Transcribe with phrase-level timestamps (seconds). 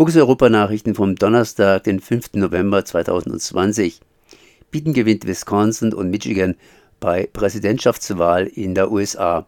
[0.00, 2.32] Fokus Europa Nachrichten vom Donnerstag, den 5.
[2.32, 4.00] November 2020.
[4.70, 6.54] Biden gewinnt Wisconsin und Michigan
[7.00, 9.46] bei Präsidentschaftswahl in der USA.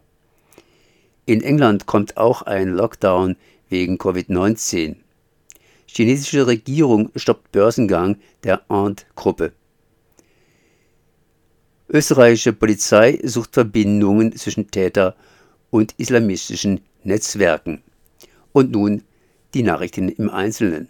[1.25, 3.35] In England kommt auch ein Lockdown
[3.67, 4.97] wegen Covid-19.
[5.87, 9.53] Chinesische Regierung stoppt Börsengang der Ant-Gruppe.
[11.89, 15.15] Österreichische Polizei sucht Verbindungen zwischen Täter
[15.71, 17.81] und islamistischen Netzwerken.
[18.51, 19.01] Und nun
[19.53, 20.89] die Nachrichten im Einzelnen.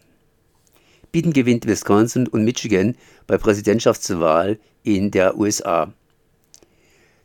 [1.11, 2.95] Biden gewinnt Wisconsin und Michigan
[3.27, 5.93] bei Präsidentschaftswahl in der USA.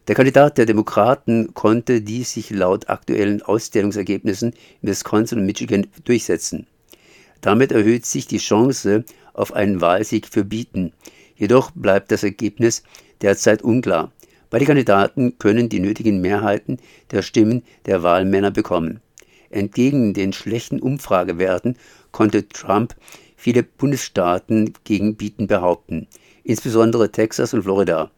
[0.08, 6.66] Der Kandidat der Demokraten konnte die sich laut aktuellen Auszählungsergebnissen in Wisconsin und Michigan durchsetzen.
[7.40, 10.92] Damit erhöht sich die Chance auf einen Wahlsieg für Biden.
[11.36, 12.82] Jedoch bleibt das Ergebnis
[13.22, 14.12] derzeit unklar.
[14.50, 16.78] Beide Kandidaten können die nötigen Mehrheiten
[17.10, 19.00] der Stimmen der Wahlmänner bekommen.
[19.50, 21.76] Entgegen den schlechten Umfragewerten
[22.12, 22.94] konnte Trump
[23.36, 26.06] viele Bundesstaaten gegen Biden behaupten,
[26.44, 28.10] insbesondere Texas und Florida.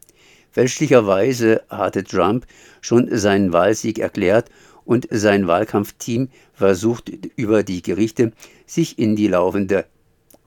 [0.51, 2.45] Fälschlicherweise hatte Trump
[2.81, 4.49] schon seinen Wahlsieg erklärt
[4.83, 8.33] und sein Wahlkampfteam versucht über die Gerichte
[8.65, 9.85] sich in die laufende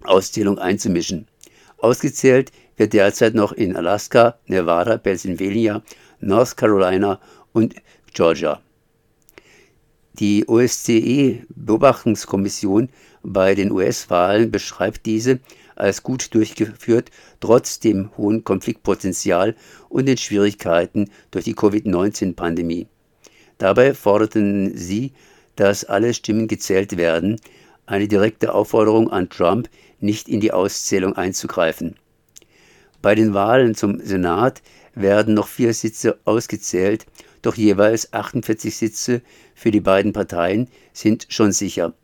[0.02, 1.26] Auszählung einzumischen.
[1.78, 5.82] Ausgezählt wird derzeit noch in Alaska, Nevada, Pennsylvania,
[6.20, 7.20] North Carolina
[7.52, 7.74] und
[8.12, 8.60] Georgia.
[10.20, 12.88] Die OSCE-Beobachtungskommission
[13.24, 15.40] bei den US-Wahlen beschreibt diese
[15.74, 19.56] als gut durchgeführt, trotz dem hohen Konfliktpotenzial
[19.88, 22.86] und den Schwierigkeiten durch die Covid-19-Pandemie.
[23.58, 25.14] Dabei forderten sie,
[25.56, 27.40] dass alle Stimmen gezählt werden,
[27.86, 31.96] eine direkte Aufforderung an Trump, nicht in die Auszählung einzugreifen.
[33.02, 34.62] Bei den Wahlen zum Senat
[34.94, 37.06] werden noch vier Sitze ausgezählt,
[37.42, 39.22] doch jeweils 48 Sitze
[39.54, 41.94] für die beiden Parteien sind schon sicher.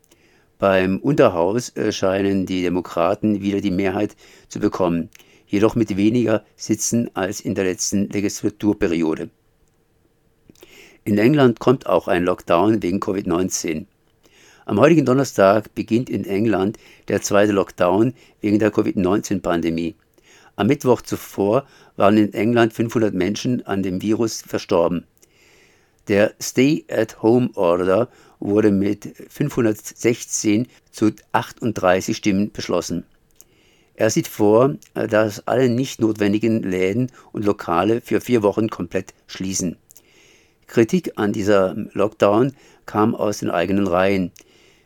[0.59, 4.15] Beim Unterhaus scheinen die Demokraten wieder die Mehrheit
[4.49, 5.09] zu bekommen,
[5.47, 9.31] jedoch mit weniger Sitzen als in der letzten Legislaturperiode.
[11.05, 13.87] In England kommt auch ein Lockdown wegen Covid-19.
[14.67, 16.79] Am heutigen Donnerstag beginnt in England
[17.09, 19.95] der zweite Lockdown wegen der Covid-19-Pandemie.
[20.57, 21.65] Am Mittwoch zuvor
[21.97, 25.05] waren in England 500 Menschen an dem Virus verstorben.
[26.09, 28.09] Der Stay-at-Home-Order
[28.41, 33.05] wurde mit 516 zu 38 Stimmen beschlossen.
[33.95, 39.77] Er sieht vor, dass alle nicht notwendigen Läden und Lokale für vier Wochen komplett schließen.
[40.67, 42.55] Kritik an dieser Lockdown
[42.87, 44.33] kam aus den eigenen Reihen.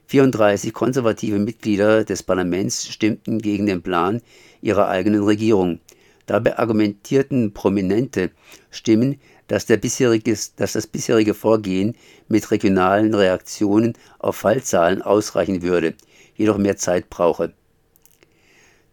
[0.07, 4.21] 34 konservative Mitglieder des Parlaments stimmten gegen den Plan
[4.61, 5.81] ihrer eigenen Regierung.
[6.27, 8.31] Dabei argumentierten prominente
[8.71, 11.97] Stimmen, dass, dass, das bisherige Vorgehen
[12.29, 15.95] mit regionalen Reaktionen auf Fallzahlen ausreichen würde,
[16.35, 17.53] jedoch mehr Zeit brauche.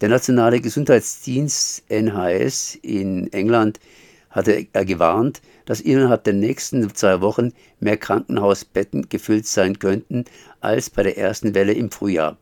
[0.02, 3.80] Der Nationale Gesundheitsdienst NHS in England
[4.32, 10.26] hatte er gewarnt, dass innerhalb der nächsten zwei Wochen mehr Krankenhausbetten gefüllt sein könnten
[10.60, 12.38] als bei der ersten Welle im Frühjahr.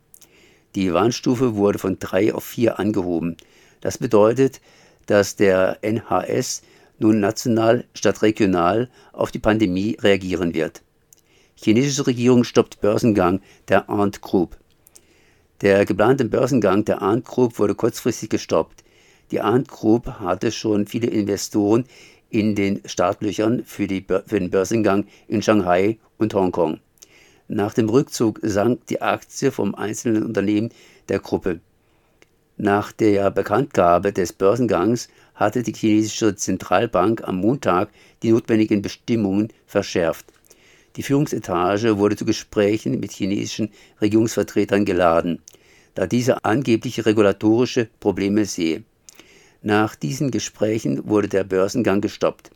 [0.74, 3.36] Die Warnstufe wurde von drei auf vier angehoben.
[3.80, 4.60] Das bedeutet,
[5.06, 6.62] dass der NHS
[7.00, 10.82] nun national statt regional auf die Pandemie reagieren wird.
[11.56, 14.56] Chinesische Regierung stoppt Börsengang der Ant Group.
[15.60, 18.84] Der geplante Börsengang der Ant Group wurde kurzfristig gestoppt.
[19.30, 21.84] Die Ant Group hatte schon viele Investoren
[22.30, 26.80] in den Startlöchern für, die, für den Börsengang in Shanghai und Hongkong.
[27.46, 30.70] Nach dem Rückzug sank die Aktie vom einzelnen Unternehmen
[31.08, 31.60] der Gruppe.
[32.56, 37.90] Nach der Bekanntgabe des Börsengangs hatte die chinesische Zentralbank am Montag
[38.22, 40.26] die notwendigen Bestimmungen verschärft.
[40.96, 45.40] Die Führungsetage wurde zu Gesprächen mit chinesischen Regierungsvertretern geladen,
[45.94, 48.84] da diese angebliche regulatorische Probleme sehe.
[49.62, 52.50] Nach diesen Gesprächen wurde der Börsengang gestoppt.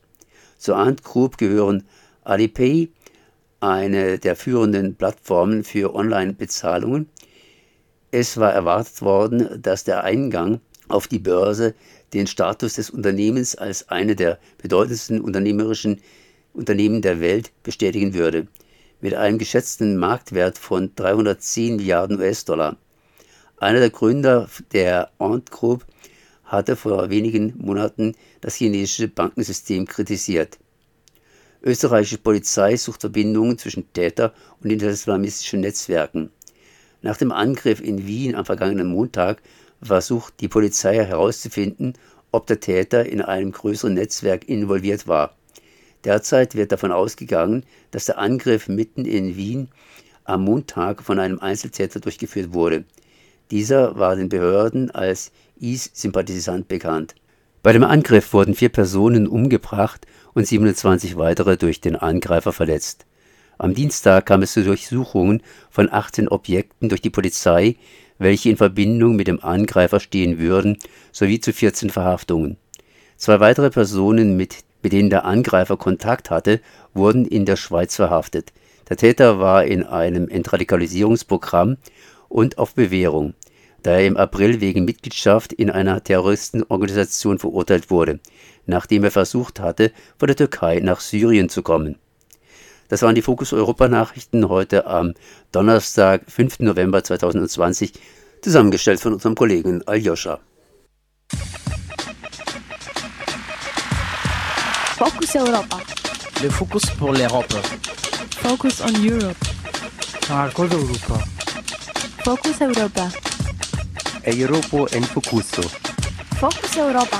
[0.57, 1.85] Zur Ant Group gehören
[2.23, 2.89] Alipay,
[3.61, 7.11] eine der führenden Plattformen für Online-Bezahlungen.
[8.11, 11.75] Es war erwartet worden, dass der Eingang auf die Börse
[12.15, 16.01] den Status des Unternehmens als eine der bedeutendsten unternehmerischen
[16.55, 18.47] Unternehmen der Welt bestätigen würde,
[19.01, 22.77] mit einem geschätzten Marktwert von 310 Milliarden US-Dollar.
[23.59, 25.85] Einer der Gründer der Ant Group
[26.45, 30.59] hatte vor wenigen Monaten das chinesische Bankensystem kritisiert.
[31.63, 36.31] Österreichische Polizei sucht Verbindungen zwischen Täter und islamistischen Netzwerken.
[37.01, 39.43] Nach dem Angriff in Wien am vergangenen Montag
[39.83, 41.95] versucht die Polizei herauszufinden,
[42.33, 45.37] ob der Täter in einem größeren Netzwerk involviert war.
[46.05, 49.69] Derzeit wird davon ausgegangen, dass der Angriff mitten in Wien
[50.25, 52.85] am Montag von einem Einzeltäter durchgeführt wurde.
[53.51, 55.31] Dieser war den Behörden als
[55.61, 57.15] IS-Sympathisant bekannt.
[57.63, 63.07] Bei dem Angriff wurden vier Personen umgebracht und 27 weitere durch den Angreifer verletzt.
[63.57, 67.77] Am Dienstag kam es zu Durchsuchungen von 18 Objekten durch die Polizei,
[68.19, 70.79] welche in Verbindung mit dem Angreifer stehen würden,
[71.13, 72.57] sowie zu 14 Verhaftungen.
[73.17, 76.61] Zwei weitere Personen, mit, mit denen der Angreifer Kontakt hatte,
[76.93, 78.53] wurden in der Schweiz verhaftet.
[78.89, 81.79] Der Täter war in einem Entradikalisierungsprogramm
[82.35, 83.35] und auf Bewährung,
[83.85, 88.19] da er im April wegen Mitgliedschaft in einer Terroristenorganisation verurteilt wurde,
[88.67, 91.97] nachdem er versucht hatte, von der Türkei nach Syrien zu kommen.
[92.89, 95.15] Das waren die Fokus Europa Nachrichten heute am
[95.53, 96.59] Donnerstag, 5.
[96.59, 97.93] November 2020,
[98.43, 100.41] zusammengestellt von unserem Kollegen Aljoscha.
[104.97, 105.79] Focus Europa.
[106.43, 107.55] Le focus pour l'Europe.
[108.43, 109.37] Focus on Europe.
[110.29, 111.34] Marcos Europa.
[112.25, 113.11] Focus Europa.
[114.25, 115.63] Europa en Focuso.
[116.41, 117.19] Focus Europa.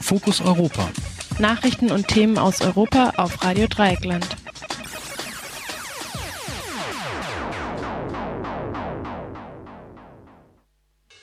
[0.00, 0.90] Fokus Europa.
[1.38, 4.26] Nachrichten und Themen aus Europa auf Radio Dreieckland.